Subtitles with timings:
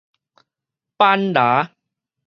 [0.97, 1.69] 板膋